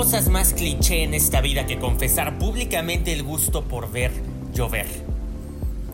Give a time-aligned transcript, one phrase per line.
[0.00, 4.10] cosas más cliché en esta vida que confesar públicamente el gusto por ver
[4.54, 4.86] llover.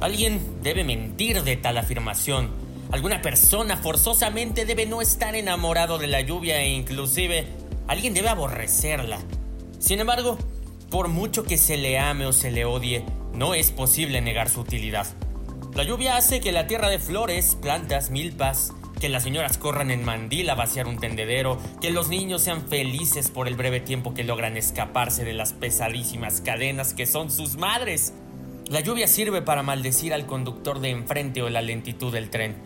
[0.01, 2.51] Alguien debe mentir de tal afirmación.
[2.93, 7.49] Alguna persona forzosamente debe no estar enamorado de la lluvia e inclusive
[7.89, 9.19] alguien debe aborrecerla.
[9.81, 10.39] Sin embargo,
[10.89, 14.61] por mucho que se le ame o se le odie, no es posible negar su
[14.61, 15.09] utilidad.
[15.75, 20.05] La lluvia hace que la tierra de flores, plantas, milpas, que las señoras corran en
[20.05, 24.25] mandil a vaciar un tendedero, que los niños sean felices por el breve tiempo que
[24.25, 28.13] logran escaparse de las pesadísimas cadenas que son sus madres.
[28.69, 32.57] La lluvia sirve para maldecir al conductor de enfrente o la lentitud del tren,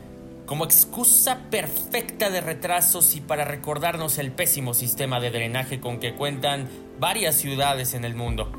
[0.47, 6.15] como excusa perfecta de retrasos y para recordarnos el pésimo sistema de drenaje con que
[6.15, 6.69] cuentan
[6.99, 8.51] varias ciudades en el mundo.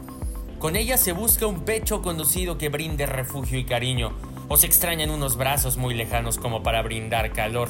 [0.60, 4.14] Con ella se busca un pecho conducido que brinde refugio y cariño,
[4.54, 7.70] o se extrañan unos brazos muy lejanos como para brindar calor.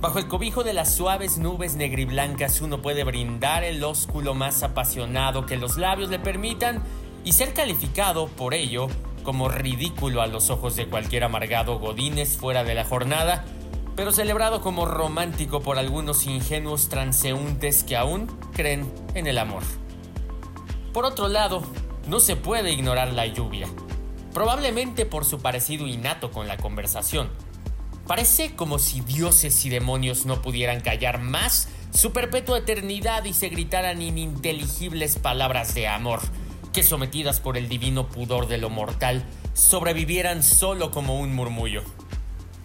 [0.00, 5.46] Bajo el cobijo de las suaves nubes negriblancas uno puede brindar el ósculo más apasionado
[5.46, 6.84] que los labios le permitan
[7.24, 8.86] y ser calificado por ello
[9.24, 13.44] como ridículo a los ojos de cualquier amargado godines fuera de la jornada,
[13.96, 19.64] pero celebrado como romántico por algunos ingenuos transeúntes que aún creen en el amor.
[20.92, 21.64] Por otro lado,
[22.06, 23.66] no se puede ignorar la lluvia
[24.36, 27.30] probablemente por su parecido innato con la conversación.
[28.06, 33.48] Parece como si dioses y demonios no pudieran callar más su perpetua eternidad y se
[33.48, 36.20] gritaran ininteligibles palabras de amor,
[36.74, 41.82] que sometidas por el divino pudor de lo mortal, sobrevivieran solo como un murmullo.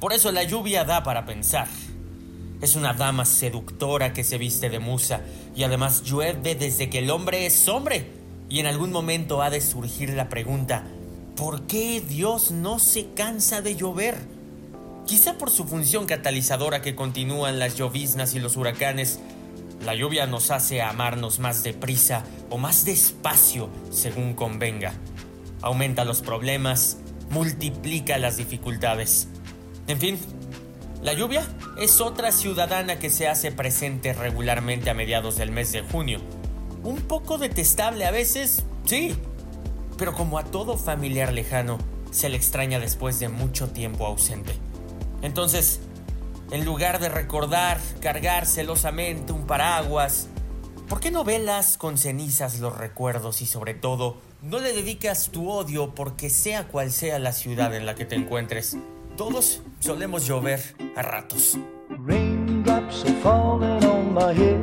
[0.02, 1.70] Por eso la lluvia da para pensar.
[2.60, 5.22] Es una dama seductora que se viste de musa
[5.56, 8.12] y además llueve desde que el hombre es hombre.
[8.50, 10.84] Y en algún momento ha de surgir la pregunta,
[11.42, 14.16] ¿Por qué Dios no se cansa de llover?
[15.08, 19.20] Quizá por su función catalizadora que continúan las lloviznas y los huracanes,
[19.84, 24.94] la lluvia nos hace amarnos más deprisa o más despacio según convenga.
[25.64, 27.00] Aumenta los problemas,
[27.32, 29.28] multiplica las dificultades.
[29.88, 30.20] En fin,
[31.02, 31.44] la lluvia
[31.80, 36.22] es otra ciudadana que se hace presente regularmente a mediados del mes de junio.
[36.84, 39.16] Un poco detestable a veces, sí,
[40.02, 41.78] pero como a todo familiar lejano,
[42.10, 44.52] se le extraña después de mucho tiempo ausente.
[45.22, 45.80] Entonces,
[46.50, 50.28] en lugar de recordar, cargar celosamente un paraguas,
[50.90, 55.48] ¿por qué no velas con cenizas los recuerdos y sobre todo, no le dedicas tu
[55.52, 58.78] odio porque sea cual sea la ciudad en la que te encuentres?
[59.18, 60.64] Todos solemos llover
[60.96, 61.60] a ratos.
[61.90, 64.58] Raindrops are falling on my head.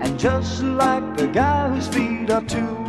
[0.00, 2.88] And just like the guy whose feet are too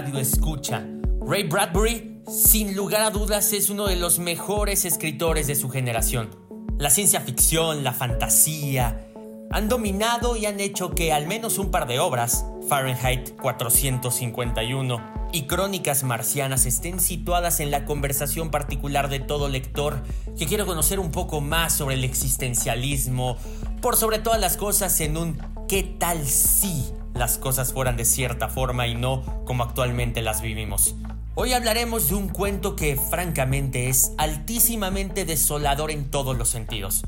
[0.00, 0.82] Radio escucha.
[1.20, 6.30] Ray Bradbury, sin lugar a dudas, es uno de los mejores escritores de su generación.
[6.78, 9.06] La ciencia ficción, la fantasía,
[9.50, 15.42] han dominado y han hecho que al menos un par de obras, Fahrenheit 451 y
[15.42, 20.02] Crónicas Marcianas, estén situadas en la conversación particular de todo lector
[20.38, 23.36] que quiere conocer un poco más sobre el existencialismo,
[23.82, 25.38] por sobre todas las cosas en un
[25.68, 26.86] ¿qué tal si?
[27.14, 30.94] Las cosas fueran de cierta forma y no como actualmente las vivimos.
[31.34, 37.04] Hoy hablaremos de un cuento que francamente es altísimamente desolador en todos los sentidos.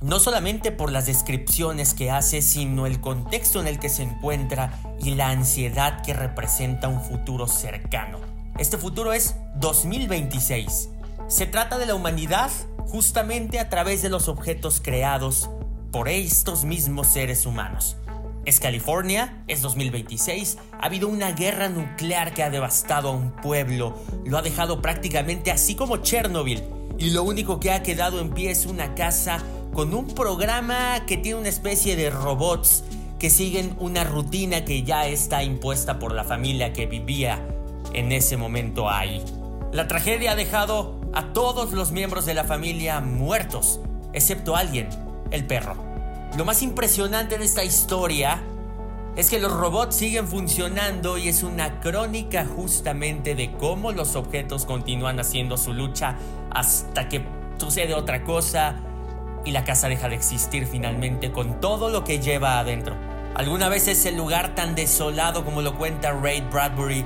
[0.00, 4.78] No solamente por las descripciones que hace, sino el contexto en el que se encuentra
[5.02, 8.18] y la ansiedad que representa un futuro cercano.
[8.58, 10.90] Este futuro es 2026.
[11.26, 12.50] Se trata de la humanidad
[12.86, 15.48] justamente a través de los objetos creados
[15.90, 17.96] por estos mismos seres humanos.
[18.44, 23.98] Es California, es 2026, ha habido una guerra nuclear que ha devastado a un pueblo,
[24.26, 26.62] lo ha dejado prácticamente así como Chernobyl,
[26.98, 29.42] y lo único que ha quedado en pie es una casa
[29.72, 32.84] con un programa que tiene una especie de robots
[33.18, 37.42] que siguen una rutina que ya está impuesta por la familia que vivía
[37.94, 39.24] en ese momento ahí.
[39.72, 43.80] La tragedia ha dejado a todos los miembros de la familia muertos,
[44.12, 44.90] excepto alguien,
[45.30, 45.93] el perro.
[46.36, 48.42] Lo más impresionante de esta historia
[49.14, 54.64] es que los robots siguen funcionando y es una crónica justamente de cómo los objetos
[54.64, 56.16] continúan haciendo su lucha
[56.50, 57.24] hasta que
[57.56, 58.74] sucede otra cosa
[59.44, 62.96] y la casa deja de existir finalmente con todo lo que lleva adentro.
[63.36, 67.04] Alguna vez ese lugar tan desolado como lo cuenta Ray Bradbury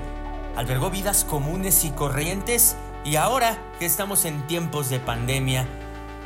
[0.56, 5.66] albergó vidas comunes y corrientes y ahora que estamos en tiempos de pandemia,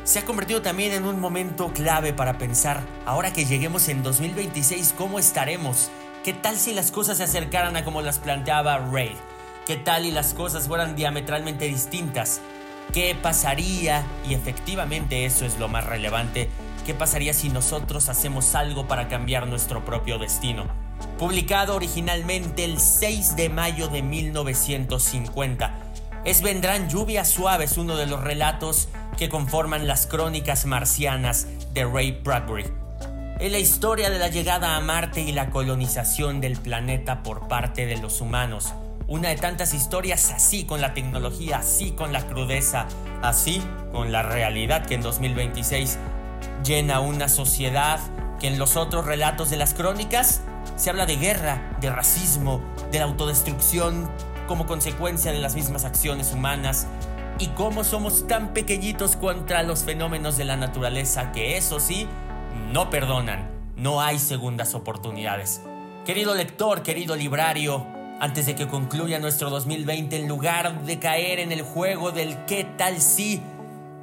[0.03, 4.93] se ha convertido también en un momento clave para pensar, ahora que lleguemos en 2026,
[4.97, 5.89] ¿cómo estaremos?
[6.23, 9.15] ¿Qué tal si las cosas se acercaran a como las planteaba Ray?
[9.65, 12.41] ¿Qué tal y las cosas fueran diametralmente distintas?
[12.93, 14.05] ¿Qué pasaría?
[14.27, 16.49] Y efectivamente eso es lo más relevante.
[16.85, 20.65] ¿Qué pasaría si nosotros hacemos algo para cambiar nuestro propio destino?
[21.17, 25.82] Publicado originalmente el 6 de mayo de 1950.
[26.25, 28.87] Es Vendrán lluvias suaves, uno de los relatos
[29.17, 32.65] que conforman las crónicas marcianas de Ray Bradbury.
[33.41, 37.85] Es la historia de la llegada a Marte y la colonización del planeta por parte
[37.85, 38.73] de los humanos.
[39.05, 42.87] Una de tantas historias así con la tecnología, así con la crudeza,
[43.21, 43.61] así
[43.91, 45.97] con la realidad que en 2026
[46.63, 47.99] llena una sociedad
[48.39, 50.39] que en los otros relatos de las crónicas
[50.77, 52.61] se habla de guerra, de racismo,
[52.93, 54.09] de la autodestrucción
[54.47, 56.87] como consecuencia de las mismas acciones humanas,
[57.39, 62.07] y cómo somos tan pequeñitos contra los fenómenos de la naturaleza que eso sí,
[62.71, 65.61] no perdonan, no hay segundas oportunidades.
[66.05, 67.85] Querido lector, querido librario,
[68.19, 72.63] antes de que concluya nuestro 2020, en lugar de caer en el juego del qué
[72.63, 73.41] tal si,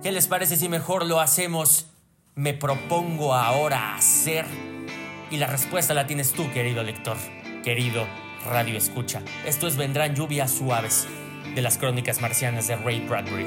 [0.02, 1.86] ¿qué les parece si mejor lo hacemos?
[2.34, 4.46] Me propongo ahora hacer.
[5.30, 7.16] Y la respuesta la tienes tú, querido lector,
[7.62, 8.06] querido
[8.46, 9.22] radio escucha.
[9.44, 11.06] Esto es Vendrán lluvias suaves
[11.54, 13.46] de las crónicas marcianas de Ray Bradbury.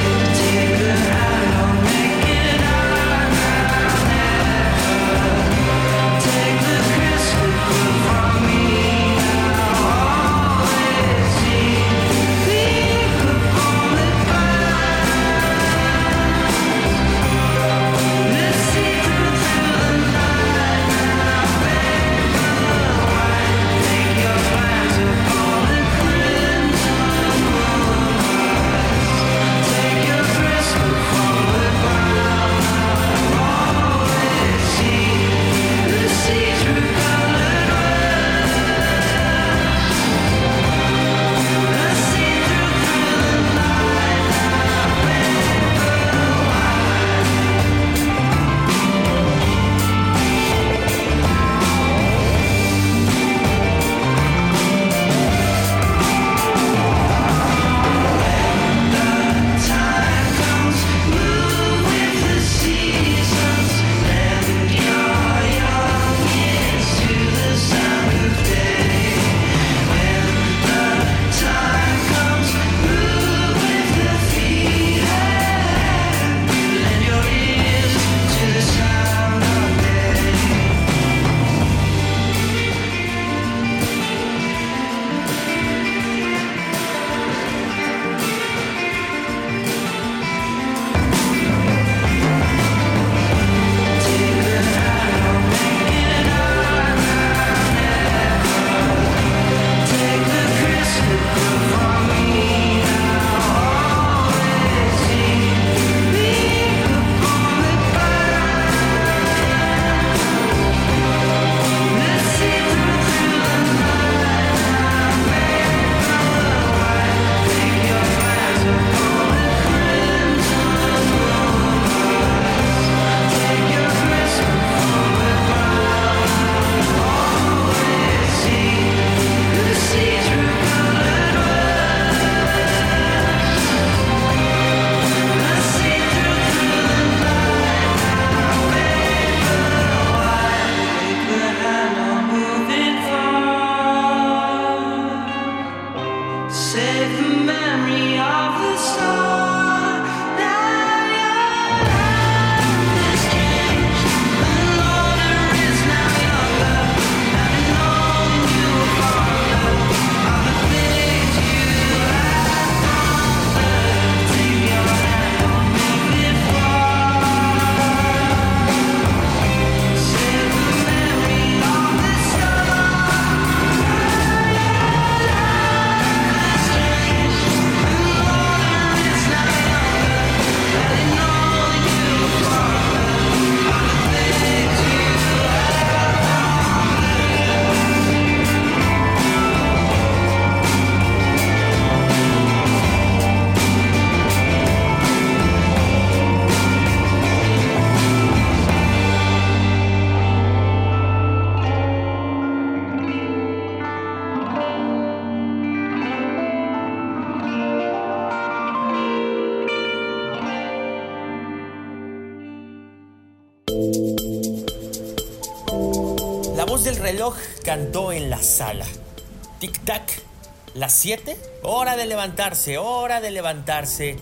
[221.01, 224.17] 7, hora de levantarse, hora de levantarse,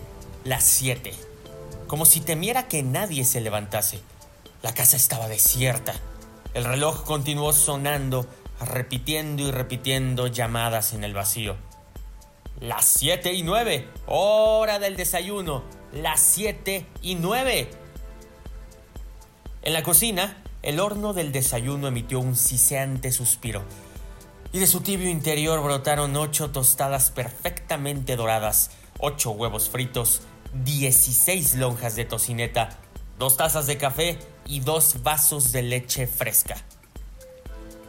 [0.46, 1.12] las 7.
[1.88, 4.00] Como si temiera que nadie se levantase.
[4.62, 5.94] La casa estaba desierta.
[6.54, 8.28] El reloj continuó sonando,
[8.62, 11.58] repitiendo y repitiendo llamadas en el vacío.
[12.62, 17.72] Las 7 y 9, hora del desayuno, las 7 y 9.
[19.64, 23.66] En la cocina, el horno del desayuno emitió un siseante suspiro,
[24.52, 30.22] y de su tibio interior brotaron ocho tostadas perfectamente doradas, ocho huevos fritos,
[30.54, 32.70] 16 lonjas de tocineta,
[33.20, 36.58] dos tazas de café y dos vasos de leche fresca.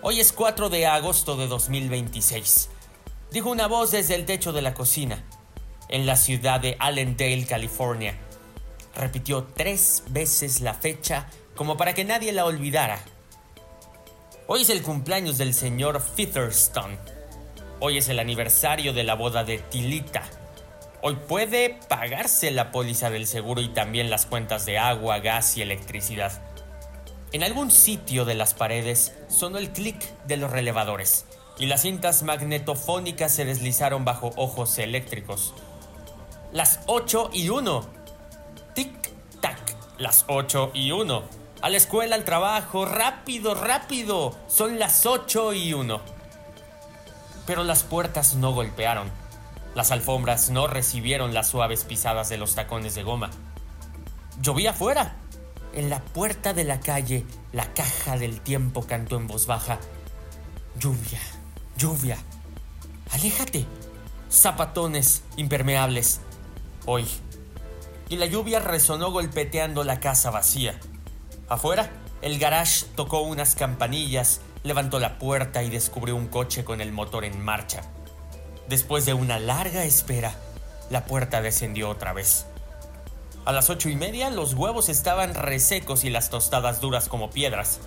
[0.02, 2.68] Hoy es 4 de agosto de 2026,
[3.30, 5.24] dijo una voz desde el techo de la cocina,
[5.88, 8.16] en la ciudad de Allendale, California.
[8.94, 11.26] Repitió tres veces la fecha
[11.56, 13.00] como para que nadie la olvidara.
[14.52, 16.98] Hoy es el cumpleaños del señor Featherstone.
[17.78, 20.24] Hoy es el aniversario de la boda de Tilita.
[21.02, 25.62] Hoy puede pagarse la póliza del seguro y también las cuentas de agua, gas y
[25.62, 26.42] electricidad.
[27.30, 31.26] En algún sitio de las paredes sonó el clic de los relevadores
[31.56, 35.54] y las cintas magnetofónicas se deslizaron bajo ojos eléctricos.
[36.50, 37.86] Las 8 y 1.
[38.74, 39.76] Tic-tac.
[39.98, 41.39] Las 8 y 1.
[41.62, 44.34] A la escuela, al trabajo, rápido, rápido.
[44.48, 46.00] Son las 8 y 1.
[47.46, 49.10] Pero las puertas no golpearon.
[49.74, 53.30] Las alfombras no recibieron las suaves pisadas de los tacones de goma.
[54.40, 55.16] Llovía afuera.
[55.74, 59.78] En la puerta de la calle, la caja del tiempo cantó en voz baja.
[60.78, 61.20] Lluvia,
[61.76, 62.16] lluvia.
[63.12, 63.66] Aléjate.
[64.30, 66.20] Zapatones impermeables.
[66.86, 67.06] Hoy.
[68.08, 70.80] Y la lluvia resonó golpeteando la casa vacía.
[71.50, 71.90] Afuera,
[72.22, 77.24] el garage tocó unas campanillas, levantó la puerta y descubrió un coche con el motor
[77.24, 77.82] en marcha.
[78.68, 80.32] Después de una larga espera,
[80.90, 82.46] la puerta descendió otra vez.
[83.44, 87.80] A las ocho y media los huevos estaban resecos y las tostadas duras como piedras.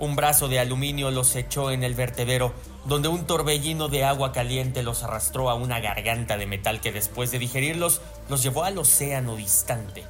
[0.00, 2.52] Un brazo de aluminio los echó en el vertedero,
[2.84, 7.30] donde un torbellino de agua caliente los arrastró a una garganta de metal que después
[7.30, 10.02] de digerirlos los llevó al océano distante.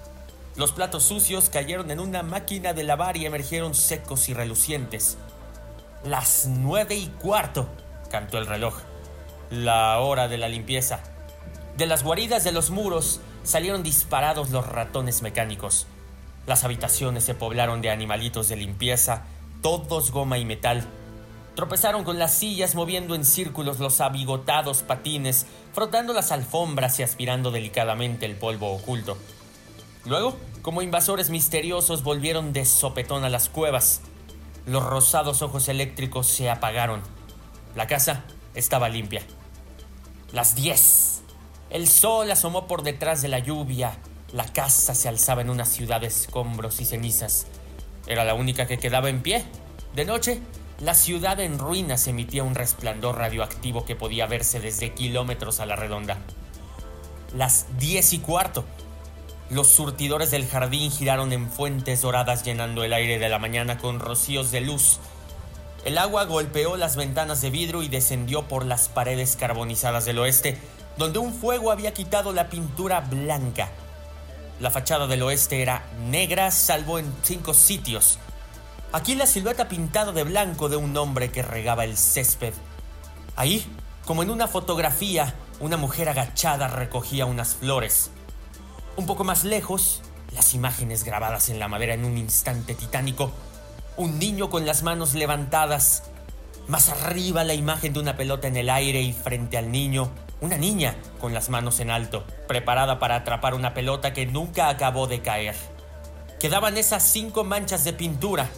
[0.55, 5.17] Los platos sucios cayeron en una máquina de lavar y emergieron secos y relucientes.
[6.05, 7.69] Las nueve y cuarto,
[8.11, 8.75] cantó el reloj.
[9.51, 11.01] La hora de la limpieza.
[11.79, 15.87] De las guaridas de los muros salieron disparados los ratones mecánicos.
[16.47, 19.23] Las habitaciones se poblaron de animalitos de limpieza,
[19.63, 20.87] todos goma y metal.
[21.55, 27.51] Tropezaron con las sillas moviendo en círculos los abigotados patines, frotando las alfombras y aspirando
[27.51, 29.17] delicadamente el polvo oculto.
[30.05, 34.01] Luego, como invasores misteriosos, volvieron de sopetón a las cuevas.
[34.67, 37.03] Los rosados ojos eléctricos se apagaron.
[37.75, 39.23] La casa estaba limpia.
[40.33, 41.23] Las 10.
[41.71, 43.97] El sol asomó por detrás de la lluvia.
[44.33, 47.47] La casa se alzaba en una ciudad de escombros y cenizas.
[48.07, 49.45] Era la única que quedaba en pie.
[49.95, 50.41] De noche,
[50.81, 55.77] la ciudad en ruinas emitía un resplandor radioactivo que podía verse desde kilómetros a la
[55.77, 56.19] redonda.
[57.37, 58.65] Las diez y cuarto.
[59.53, 64.01] Los surtidores del jardín giraron en fuentes doradas llenando el aire de la mañana con
[64.01, 64.99] rocíos de luz.
[65.85, 70.57] El agua golpeó las ventanas de vidrio y descendió por las paredes carbonizadas del oeste,
[70.97, 73.69] donde un fuego había quitado la pintura blanca.
[74.59, 78.19] La fachada del oeste era negra salvo en cinco sitios.
[78.91, 82.55] Aquí la silueta pintada de blanco de un hombre que regaba el césped.
[83.37, 83.67] Ahí,
[84.07, 88.13] como en una fotografía, una mujer agachada recogía unas flores.
[88.95, 90.03] Un poco más lejos,
[90.35, 93.33] las imágenes grabadas en la madera en un instante titánico.
[93.97, 96.05] Un niño con las manos levantadas.
[96.69, 100.11] Más arriba la imagen de una pelota en el aire y frente al niño,
[100.43, 105.07] una niña con las manos en alto, preparada para atrapar una pelota que nunca acabó
[105.07, 105.57] de caer.
[106.39, 108.51] Quedaban esas cinco manchas de pintura.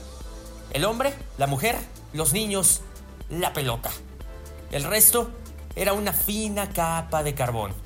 [0.73, 1.77] El hombre, la mujer,
[2.13, 2.81] los niños,
[3.31, 3.91] la pelota.
[4.73, 5.31] El resto
[5.77, 7.84] era una fina capa de carbón.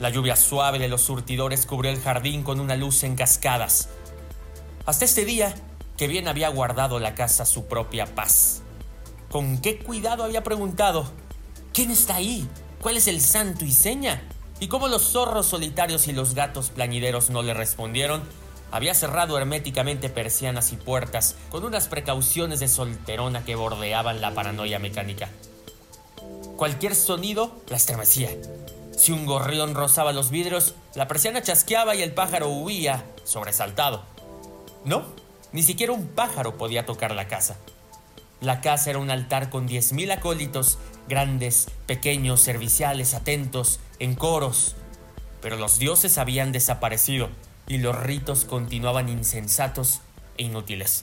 [0.00, 3.88] La lluvia suave de los surtidores cubrió el jardín con una luz en cascadas.
[4.86, 5.54] Hasta este día,
[5.96, 8.62] que bien había guardado la casa su propia paz.
[9.30, 11.06] Con qué cuidado había preguntado,
[11.72, 12.48] ¿quién está ahí?
[12.82, 14.22] ¿Cuál es el santo y seña?
[14.60, 18.22] Y como los zorros solitarios y los gatos plañideros no le respondieron,
[18.72, 24.80] había cerrado herméticamente persianas y puertas con unas precauciones de solterona que bordeaban la paranoia
[24.80, 25.28] mecánica.
[26.56, 28.30] Cualquier sonido la estremecía.
[28.96, 34.04] Si un gorrión rozaba los vidrios, la persiana chasqueaba y el pájaro huía, sobresaltado.
[34.84, 35.04] No,
[35.52, 37.56] ni siquiera un pájaro podía tocar la casa.
[38.40, 40.78] La casa era un altar con 10.000 acólitos,
[41.08, 44.76] grandes, pequeños, serviciales, atentos, en coros.
[45.40, 47.30] Pero los dioses habían desaparecido
[47.66, 50.00] y los ritos continuaban insensatos
[50.36, 51.02] e inútiles.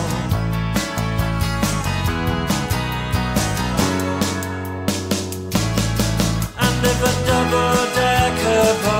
[7.03, 8.90] And if a double-decker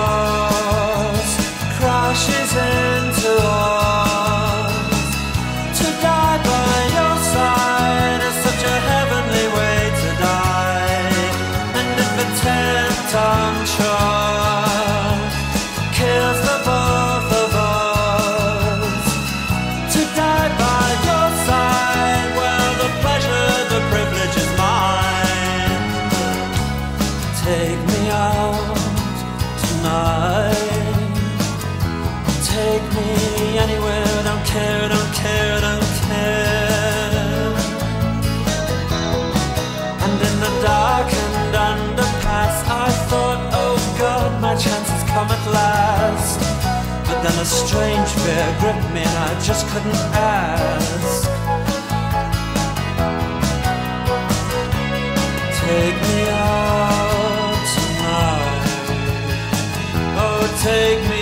[45.13, 46.39] come at last.
[47.08, 51.21] But then a strange fear gripped me, and I just couldn't ask.
[55.63, 58.63] Take me out tonight.
[60.24, 61.20] Oh, take me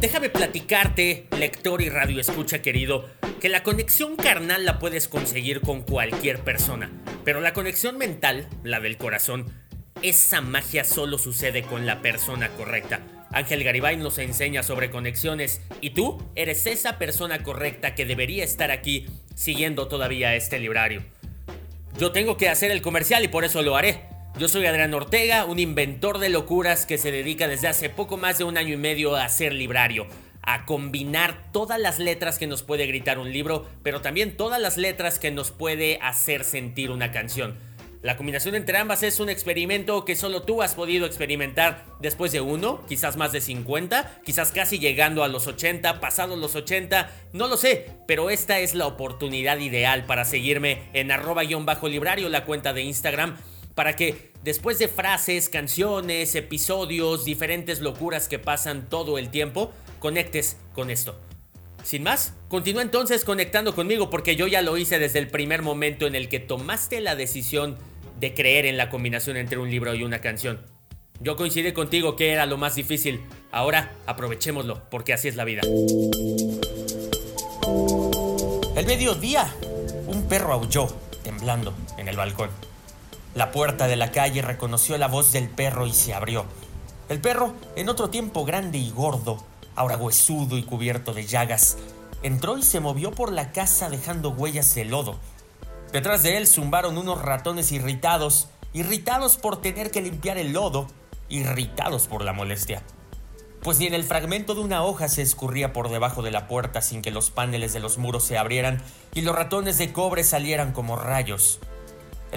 [0.00, 3.06] Déjame platicarte, lector y radio escucha querido,
[3.40, 6.90] que la conexión carnal la puedes conseguir con cualquier persona,
[7.24, 9.46] pero la conexión mental, la del corazón,
[10.02, 13.00] esa magia solo sucede con la persona correcta.
[13.32, 18.70] Ángel Garibay nos enseña sobre conexiones y tú eres esa persona correcta que debería estar
[18.70, 21.02] aquí siguiendo todavía este librario.
[21.98, 24.15] Yo tengo que hacer el comercial y por eso lo haré.
[24.38, 28.36] Yo soy Adrián Ortega, un inventor de locuras que se dedica desde hace poco más
[28.36, 30.06] de un año y medio a hacer librario,
[30.42, 34.76] a combinar todas las letras que nos puede gritar un libro, pero también todas las
[34.76, 37.56] letras que nos puede hacer sentir una canción.
[38.02, 42.42] La combinación entre ambas es un experimento que solo tú has podido experimentar después de
[42.42, 47.48] uno, quizás más de 50, quizás casi llegando a los 80, pasados los 80, no
[47.48, 52.82] lo sé, pero esta es la oportunidad ideal para seguirme en arroba-librario, la cuenta de
[52.82, 53.38] Instagram,
[53.76, 60.56] para que después de frases, canciones, episodios, diferentes locuras que pasan todo el tiempo, conectes
[60.74, 61.20] con esto.
[61.84, 66.06] Sin más, continúa entonces conectando conmigo porque yo ya lo hice desde el primer momento
[66.06, 67.76] en el que tomaste la decisión
[68.18, 70.58] de creer en la combinación entre un libro y una canción.
[71.20, 73.20] Yo coincidí contigo que era lo más difícil.
[73.52, 75.60] Ahora aprovechémoslo porque así es la vida.
[78.74, 79.54] El mediodía,
[80.06, 80.88] un perro aulló,
[81.22, 82.50] temblando, en el balcón.
[83.36, 86.46] La puerta de la calle reconoció la voz del perro y se abrió.
[87.10, 89.44] El perro, en otro tiempo grande y gordo,
[89.74, 91.76] ahora huesudo y cubierto de llagas,
[92.22, 95.16] entró y se movió por la casa dejando huellas de lodo.
[95.92, 100.86] Detrás de él zumbaron unos ratones irritados, irritados por tener que limpiar el lodo,
[101.28, 102.82] irritados por la molestia.
[103.60, 106.80] Pues ni en el fragmento de una hoja se escurría por debajo de la puerta
[106.80, 110.72] sin que los paneles de los muros se abrieran y los ratones de cobre salieran
[110.72, 111.60] como rayos.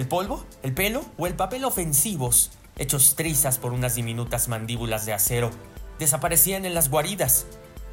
[0.00, 5.12] El polvo, el pelo o el papel ofensivos, hechos trizas por unas diminutas mandíbulas de
[5.12, 5.50] acero,
[5.98, 7.44] desaparecían en las guaridas.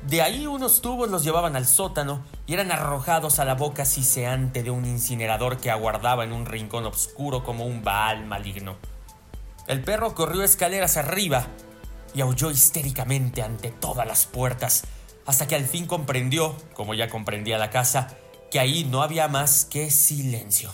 [0.08, 4.63] De ahí unos tubos los llevaban al sótano y eran arrojados a la boca siseante
[4.63, 8.78] de un incinerador que aguardaba en un rincón oscuro como un baal maligno.
[9.67, 11.48] El perro corrió escaleras arriba
[12.13, 14.86] y aulló histéricamente ante todas las puertas,
[15.26, 18.15] hasta que al fin comprendió, como ya comprendía la casa,
[18.50, 20.72] que ahí no había más que silencio.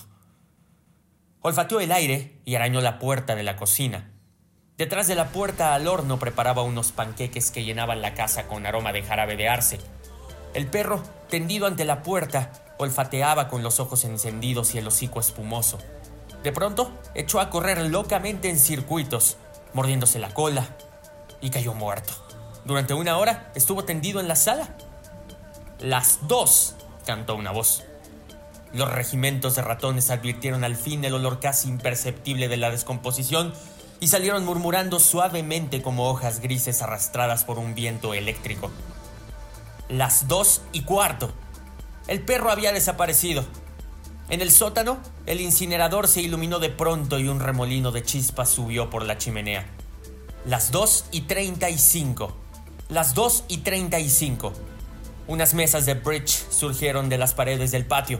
[1.45, 4.09] Olfateó el aire y arañó la puerta de la cocina.
[4.77, 8.93] Detrás de la puerta al horno preparaba unos panqueques que llenaban la casa con aroma
[8.93, 9.77] de jarabe de arce.
[10.53, 15.79] El perro, tendido ante la puerta, olfateaba con los ojos encendidos y el hocico espumoso.
[16.43, 19.35] De pronto, echó a correr locamente en circuitos,
[19.73, 20.65] mordiéndose la cola,
[21.41, 22.13] y cayó muerto.
[22.63, 24.77] Durante una hora estuvo tendido en la sala.
[25.79, 27.83] Las dos, cantó una voz.
[28.73, 33.53] Los regimentos de ratones advirtieron al fin el olor casi imperceptible de la descomposición
[33.99, 38.71] y salieron murmurando suavemente como hojas grises arrastradas por un viento eléctrico.
[39.89, 41.31] Las dos y cuarto.
[42.07, 43.45] El perro había desaparecido.
[44.29, 48.89] En el sótano, el incinerador se iluminó de pronto y un remolino de chispas subió
[48.89, 49.67] por la chimenea.
[50.45, 52.35] Las dos y treinta y cinco.
[52.89, 54.51] Las dos y treinta y cinco.
[55.27, 58.19] Unas mesas de bridge surgieron de las paredes del patio.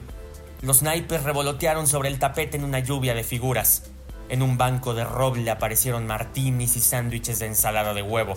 [0.64, 3.84] Los naipes revolotearon sobre el tapete en una lluvia de figuras.
[4.30, 8.36] En un banco de roble aparecieron martinis y sándwiches de ensalada de huevo.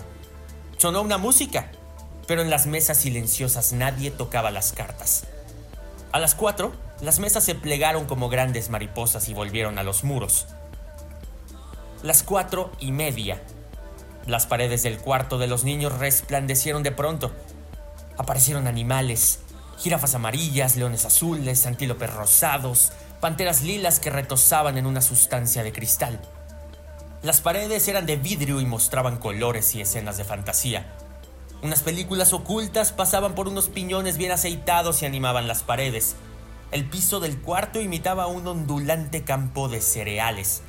[0.75, 1.71] Sonó una música,
[2.27, 5.25] pero en las mesas silenciosas nadie tocaba las cartas.
[6.11, 10.47] A las cuatro, las mesas se plegaron como grandes mariposas y volvieron a los muros.
[12.03, 13.41] Las cuatro y media.
[14.25, 17.31] Las paredes del cuarto de los niños resplandecieron de pronto.
[18.17, 19.39] Aparecieron animales,
[19.77, 26.19] jirafas amarillas, leones azules, antílopes rosados, panteras lilas que retozaban en una sustancia de cristal.
[27.23, 30.93] Las paredes eran de vidrio y mostraban colores y escenas de fantasía.
[31.61, 36.15] Unas películas ocultas pasaban por unos piñones bien aceitados y animaban las paredes.
[36.71, 40.61] El piso del cuarto imitaba un ondulante campo de cereales.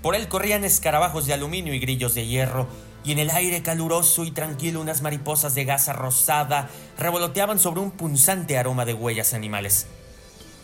[0.00, 2.68] Por él corrían escarabajos de aluminio y grillos de hierro,
[3.04, 7.90] y en el aire caluroso y tranquilo unas mariposas de gasa rosada revoloteaban sobre un
[7.90, 9.86] punzante aroma de huellas animales.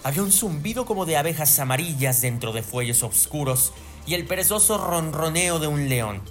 [0.03, 3.75] Había un zumbido como de abejas amarillas dentro de fuelles oscuros
[4.07, 6.23] y el perezoso ronroneo de un león.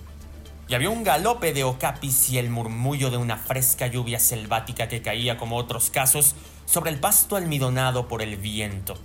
[0.67, 5.01] Y había un galope de ocapis y el murmullo de una fresca lluvia selvática que
[5.01, 8.95] caía como otros casos sobre el pasto almidonado por el viento.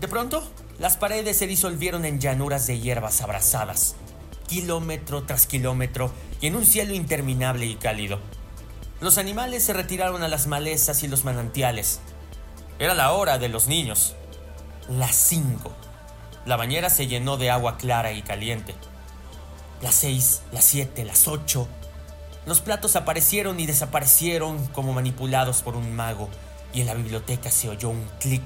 [0.00, 0.46] De pronto,
[0.78, 3.96] las paredes se disolvieron en llanuras de hierbas abrasadas,
[4.46, 8.20] kilómetro tras kilómetro y en un cielo interminable y cálido.
[9.00, 12.00] Los animales se retiraron a las malezas y los manantiales,
[12.78, 14.14] era la hora de los niños.
[14.86, 15.72] Las cinco.
[16.44, 18.74] La bañera se llenó de agua clara y caliente.
[19.80, 21.68] Las seis, las siete, las ocho.
[22.44, 26.28] Los platos aparecieron y desaparecieron como manipulados por un mago
[26.74, 28.44] y en la biblioteca se oyó un clic.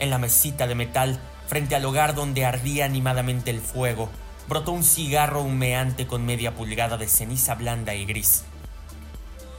[0.00, 4.10] En la mesita de metal, frente al hogar donde ardía animadamente el fuego,
[4.48, 8.44] brotó un cigarro humeante con media pulgada de ceniza blanda y gris.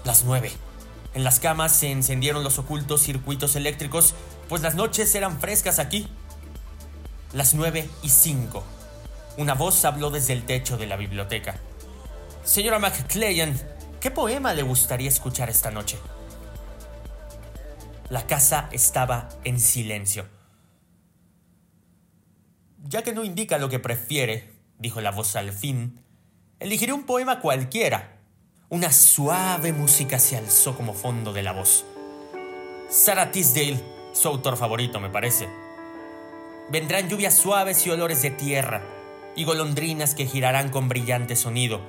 [0.04, 0.52] Las nueve.
[1.14, 4.14] En las camas se encendieron los ocultos circuitos eléctricos,
[4.48, 6.08] pues las noches eran frescas aquí.
[7.34, 8.64] Las nueve y cinco.
[9.38, 11.56] Una voz habló desde el techo de la biblioteca.
[12.44, 13.58] Señora McClean,
[14.00, 15.98] ¿Qué poema le gustaría escuchar esta noche?
[18.10, 20.26] La casa estaba en silencio.
[22.86, 26.02] Ya que no indica lo que prefiere, dijo la voz al fin,
[26.60, 28.18] elegiré un poema cualquiera.
[28.70, 31.86] Una suave música se alzó como fondo de la voz.
[32.90, 35.48] Sarah Tisdale, su autor favorito, me parece.
[36.72, 38.82] Vendrán lluvias suaves y olores de tierra,
[39.36, 41.82] y golondrinas que girarán con brillante sonido,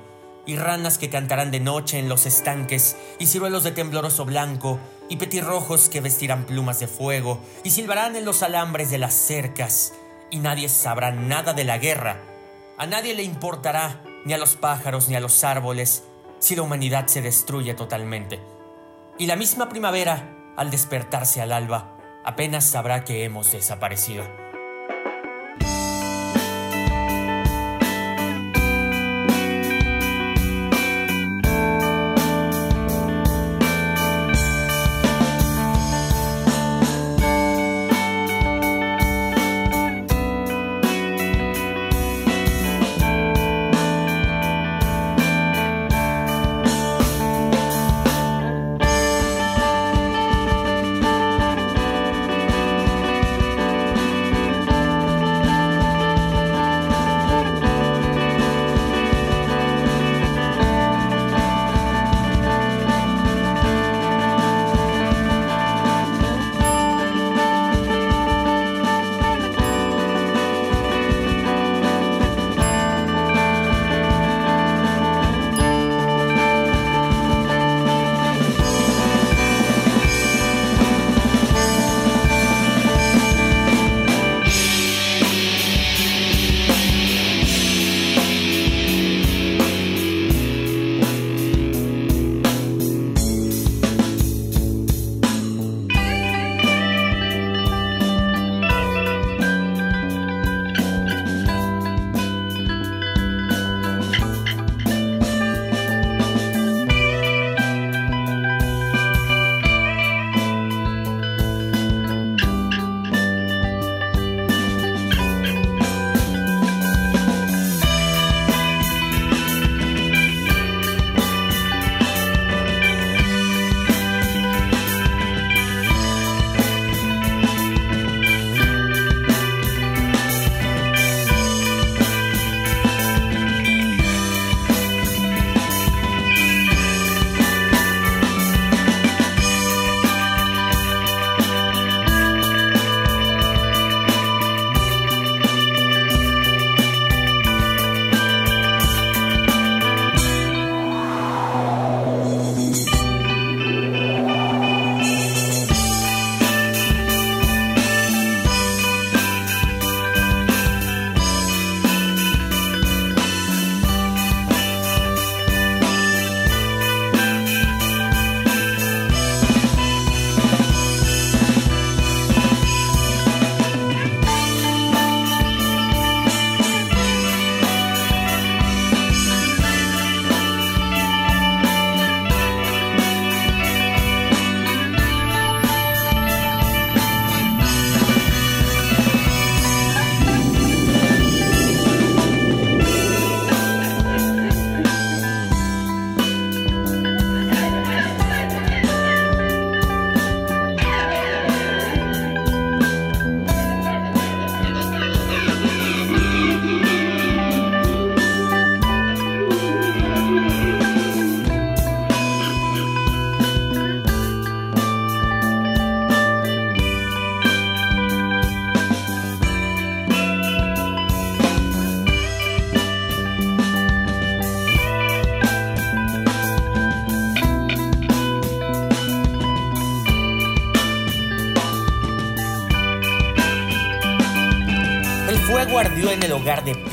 [0.45, 5.17] y ranas que cantarán de noche en los estanques, y ciruelos de tembloroso blanco, y
[5.17, 9.93] petirrojos que vestirán plumas de fuego, y silbarán en los alambres de las cercas,
[10.29, 12.30] y nadie sabrá nada de la guerra.
[12.77, 16.05] A nadie le importará, ni a los pájaros ni a los árboles,
[16.39, 18.39] si la humanidad se destruye totalmente.
[19.17, 24.40] Y la misma primavera, al despertarse al alba, apenas sabrá que hemos desaparecido.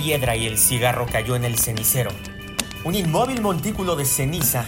[0.08, 2.10] Y el cigarro cayó en el cenicero.
[2.82, 4.64] Un inmóvil montículo de ceniza.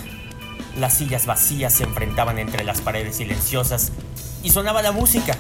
[0.79, 3.93] Las sillas vacías se enfrentaban entre las paredes silenciosas
[4.43, 5.39] y sonaba la música.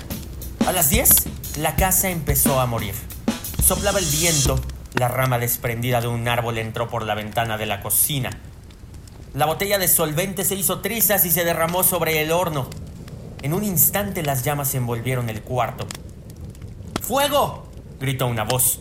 [0.66, 2.94] A las 10, la casa empezó a morir.
[3.62, 4.58] Soplaba el viento,
[4.94, 8.30] la rama desprendida de un árbol entró por la ventana de la cocina.
[9.34, 12.70] La botella de solvente se hizo trizas y se derramó sobre el horno.
[13.42, 15.86] En un instante las llamas envolvieron el cuarto.
[17.02, 17.68] ¡Fuego!
[18.00, 18.80] gritó una voz.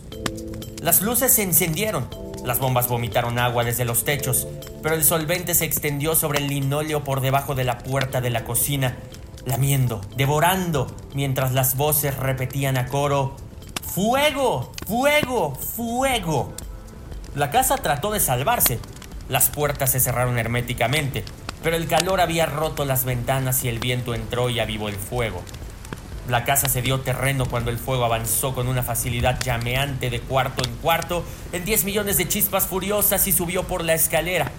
[0.80, 2.08] Las luces se encendieron,
[2.44, 4.46] las bombas vomitaron agua desde los techos
[4.82, 8.44] pero el solvente se extendió sobre el linóleo por debajo de la puerta de la
[8.44, 8.96] cocina,
[9.44, 13.36] lamiendo, devorando, mientras las voces repetían a coro,
[13.82, 14.72] ¡Fuego!
[14.86, 15.54] ¡Fuego!
[15.54, 16.52] ¡Fuego!
[17.34, 18.78] La casa trató de salvarse.
[19.28, 21.24] Las puertas se cerraron herméticamente,
[21.62, 25.42] pero el calor había roto las ventanas y el viento entró y avivó el fuego.
[26.28, 30.62] La casa se dio terreno cuando el fuego avanzó con una facilidad llameante de cuarto
[30.64, 34.50] en cuarto en 10 millones de chispas furiosas y subió por la escalera.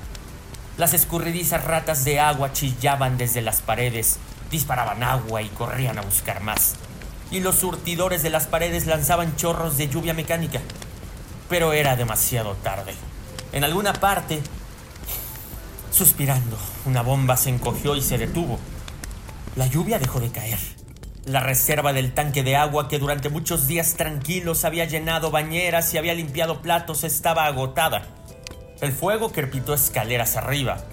[0.78, 4.18] Las escurridizas ratas de agua chillaban desde las paredes,
[4.50, 6.76] disparaban agua y corrían a buscar más.
[7.30, 10.60] Y los surtidores de las paredes lanzaban chorros de lluvia mecánica.
[11.50, 12.94] Pero era demasiado tarde.
[13.54, 14.42] En alguna parte,
[15.92, 18.60] suspirando, una bomba se encogió y se detuvo.
[19.56, 20.81] La lluvia dejó de caer.
[21.26, 26.00] La reserva del tanque de agua que durante muchos días tranquilos había llenado bañeras y
[26.00, 28.08] había limpiado platos estaba agotada.
[28.82, 30.84] El fuego crepitó escaleras arriba.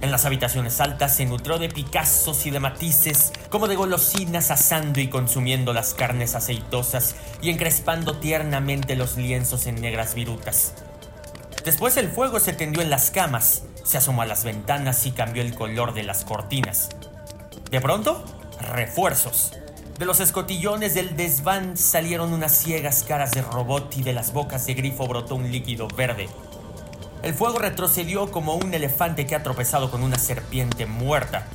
[0.00, 4.98] En las habitaciones altas se nutrió de picazos y de matices, como de golosinas asando
[4.98, 10.74] y consumiendo las carnes aceitosas y encrespando tiernamente los lienzos en negras virutas.
[11.64, 15.42] Después el fuego se tendió en las camas, se asomó a las ventanas y cambió
[15.42, 16.88] el color de las cortinas.
[17.70, 18.24] De pronto,
[18.60, 19.52] refuerzos.
[20.00, 24.64] De los escotillones del desván salieron unas ciegas caras de robot y de las bocas
[24.64, 26.26] de grifo brotó un líquido verde.
[27.22, 31.46] El fuego retrocedió como un elefante que ha tropezado con una serpiente muerta.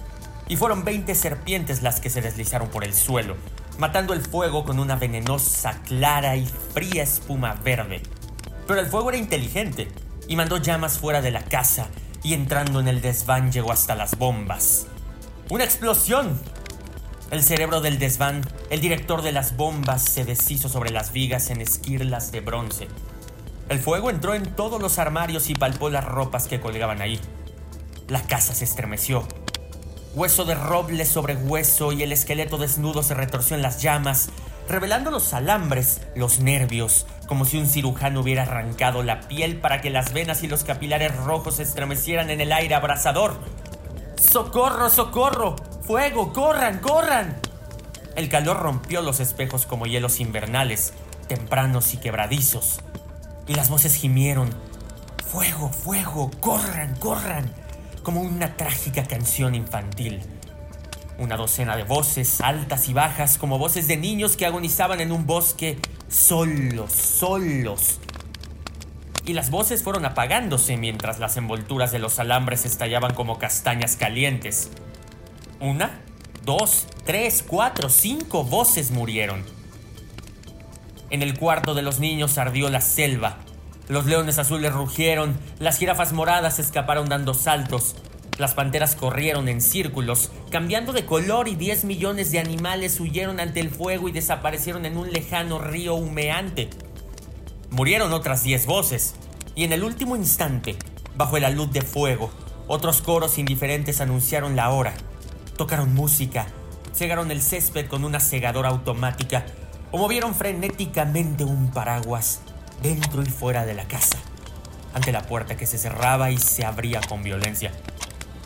[0.47, 3.35] Y fueron 20 serpientes las que se deslizaron por el suelo,
[3.79, 8.03] matando el fuego con una venenosa, clara y fría espuma verde.
[8.67, 9.87] Pero el fuego era inteligente
[10.27, 11.87] y mandó llamas fuera de la casa
[12.21, 14.85] y entrando en el desván llegó hasta las bombas.
[15.49, 16.39] ¡Una explosión!
[17.35, 21.59] El cerebro del desván, el director de las bombas, se deshizo sobre las vigas en
[21.59, 22.87] esquirlas de bronce.
[23.67, 27.19] El fuego entró en todos los armarios y palpó las ropas que colgaban ahí.
[28.07, 29.27] La casa se estremeció.
[30.13, 34.29] Hueso de roble sobre hueso y el esqueleto desnudo se retorció en las llamas,
[34.69, 39.89] revelando los alambres, los nervios, como si un cirujano hubiera arrancado la piel para que
[39.89, 43.37] las venas y los capilares rojos se estremecieran en el aire abrasador.
[44.31, 45.55] ¡Socorro, socorro!
[45.83, 46.33] ¡Fuego!
[46.33, 47.37] ¡Corran, corran!
[48.15, 50.93] El calor rompió los espejos como hielos invernales,
[51.27, 52.79] tempranos y quebradizos.
[53.47, 54.49] Y las voces gimieron.
[55.31, 56.31] ¡Fuego, fuego!
[56.39, 57.51] ¡Corran, corran!
[58.03, 60.21] Como una trágica canción infantil.
[61.17, 65.25] Una docena de voces, altas y bajas, como voces de niños que agonizaban en un
[65.25, 67.99] bosque, solos, solos.
[69.25, 74.69] Y las voces fueron apagándose mientras las envolturas de los alambres estallaban como castañas calientes.
[75.59, 75.99] Una,
[76.43, 79.43] dos, tres, cuatro, cinco voces murieron.
[81.09, 83.37] En el cuarto de los niños ardió la selva.
[83.87, 87.95] Los leones azules rugieron, las jirafas moradas escaparon dando saltos,
[88.37, 93.59] las panteras corrieron en círculos, cambiando de color y 10 millones de animales huyeron ante
[93.59, 96.69] el fuego y desaparecieron en un lejano río humeante.
[97.75, 99.15] Murieron otras 10 voces,
[99.53, 100.77] y en el último instante,
[101.17, 102.31] bajo la luz de fuego,
[102.67, 104.93] otros coros indiferentes anunciaron la hora.
[105.57, 106.47] Tocaron música,
[106.93, 109.45] cegaron el césped con una segadora automática
[109.91, 112.39] o movieron frenéticamente un paraguas
[112.81, 114.19] dentro y fuera de la casa,
[114.93, 117.73] ante la puerta que se cerraba y se abría con violencia.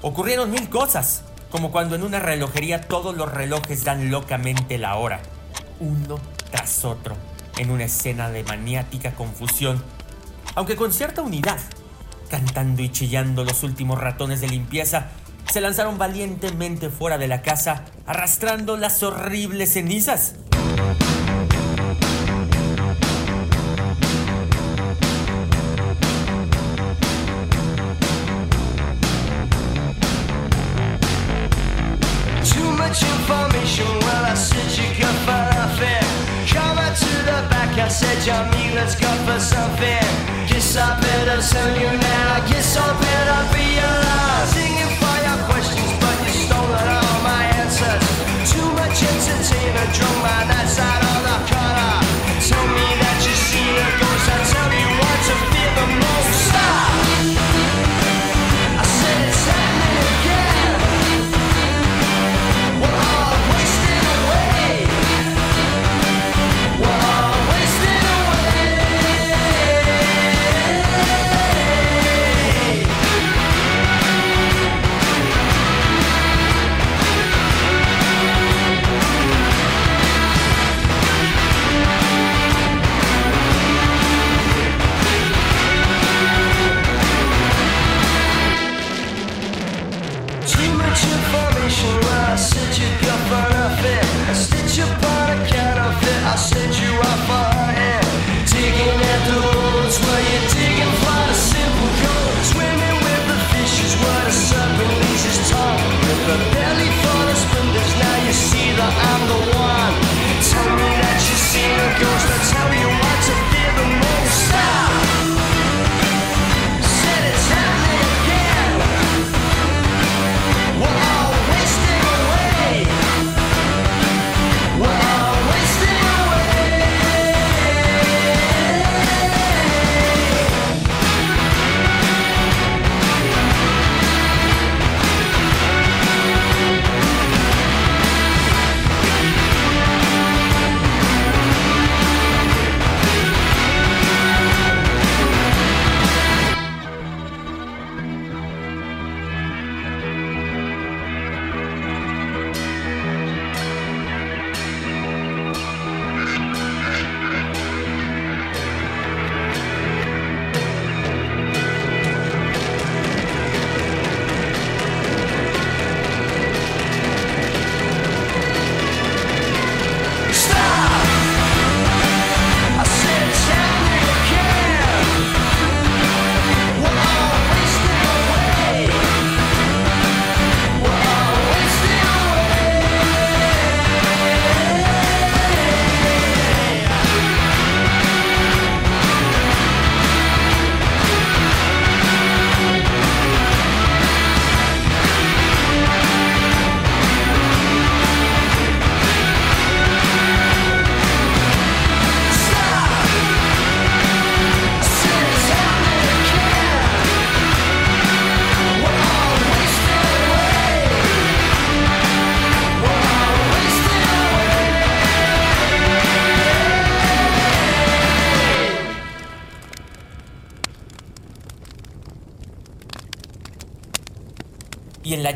[0.01, 1.21] Ocurrieron mil cosas,
[1.51, 5.21] como cuando en una relojería todos los relojes dan locamente la hora,
[5.79, 6.19] uno
[6.49, 7.15] tras otro,
[7.59, 9.83] en una escena de maniática confusión,
[10.55, 11.59] aunque con cierta unidad.
[12.29, 15.09] Cantando y chillando los últimos ratones de limpieza,
[15.51, 20.35] se lanzaron valientemente fuera de la casa, arrastrando las horribles cenizas.
[37.99, 40.07] Said, Johnny, let's go for something.
[40.47, 44.49] Guess I better tell you now, guess I better realize.
[44.55, 48.03] Singing for your questions, but you stolen all my answers.
[48.51, 51.99] Too much entertainment, drunk my nights out on the corner.
[52.47, 52.98] Tell me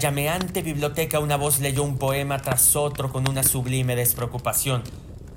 [0.04, 4.84] llameante biblioteca una voz leyó un poema tras otro con una sublime despreocupación,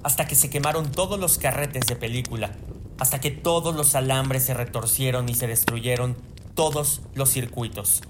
[0.02, 2.50] hasta que se quemaron todos los carretes de película,
[2.98, 6.16] hasta que todos los alambres se retorcieron y se destruyeron
[6.56, 8.02] todos los circuitos.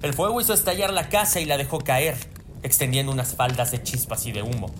[0.00, 2.16] El fuego hizo estallar la casa y la dejó caer,
[2.62, 4.74] extendiendo unas faldas de chispas y de humo.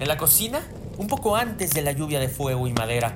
[0.00, 0.62] En la cocina,
[0.96, 3.14] un poco antes de la lluvia de fuego y madera,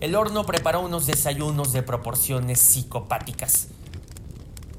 [0.00, 3.68] el horno preparó unos desayunos de proporciones psicopáticas.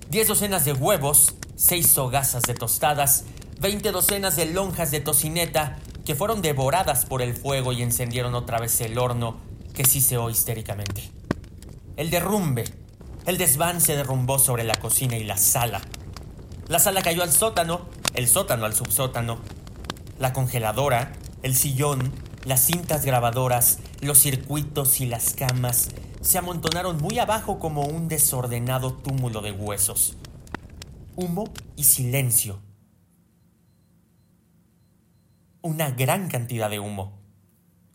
[0.09, 3.23] Diez docenas de huevos, seis hogazas de tostadas,
[3.59, 8.59] veinte docenas de lonjas de tocineta que fueron devoradas por el fuego y encendieron otra
[8.59, 9.37] vez el horno
[9.73, 11.09] que siseó histéricamente.
[11.97, 12.65] El derrumbe,
[13.25, 15.81] el desván se derrumbó sobre la cocina y la sala.
[16.67, 19.39] La sala cayó al sótano, el sótano al subsótano.
[20.19, 22.11] La congeladora, el sillón,
[22.45, 25.89] las cintas grabadoras, los circuitos y las camas
[26.23, 30.15] se amontonaron muy abajo como un desordenado túmulo de huesos.
[31.15, 32.61] Humo y silencio.
[35.61, 37.19] Una gran cantidad de humo.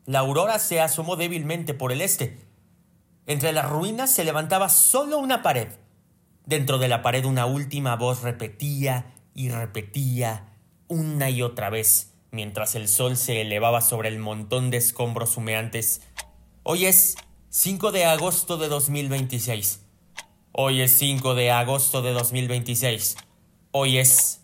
[0.05, 2.47] La aurora se asomó débilmente por el este.
[3.26, 5.68] Entre las ruinas se levantaba solo una pared.
[6.45, 10.55] Dentro de la pared una última voz repetía y repetía
[10.87, 16.03] una y otra vez mientras el sol se elevaba sobre el montón de escombros humeantes.
[16.62, 17.16] Hoy es
[17.51, 19.81] 5 de agosto de 2026.
[20.53, 23.17] Hoy es 5 de agosto de 2026.
[23.71, 24.38] Hoy es...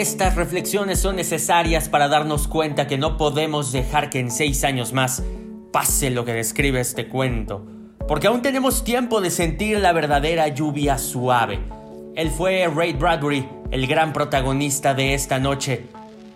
[0.00, 4.92] estas reflexiones son necesarias para darnos cuenta que no podemos dejar que en seis años
[4.92, 5.24] más
[5.72, 7.66] pase lo que describe este cuento,
[8.06, 11.58] porque aún tenemos tiempo de sentir la verdadera lluvia suave.
[12.14, 15.86] Él fue Ray Bradbury, el gran protagonista de esta noche.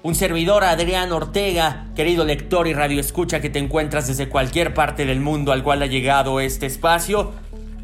[0.03, 5.21] Un servidor, Adrián Ortega, querido lector y radioescucha que te encuentras desde cualquier parte del
[5.21, 7.31] mundo al cual ha llegado este espacio,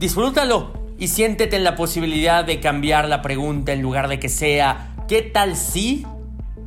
[0.01, 4.97] disfrútalo y siéntete en la posibilidad de cambiar la pregunta en lugar de que sea
[5.09, 6.07] ¿qué tal si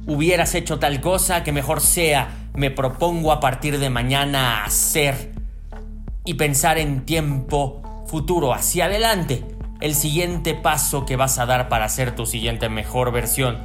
[0.08, 5.32] hubieras hecho tal cosa que mejor sea me propongo a partir de mañana hacer
[6.26, 9.46] y pensar en tiempo futuro, hacia adelante,
[9.80, 13.60] el siguiente paso que vas a dar para ser tu siguiente mejor versión.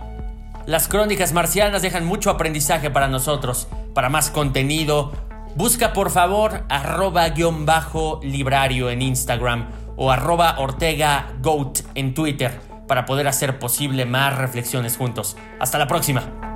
[0.67, 3.69] Las crónicas marcianas dejan mucho aprendizaje para nosotros.
[3.95, 5.13] Para más contenido,
[5.55, 6.65] busca por favor
[7.35, 11.33] guion bajo librario en Instagram o arroba ortega
[11.95, 15.37] en Twitter para poder hacer posible más reflexiones juntos.
[15.61, 16.56] Hasta la próxima.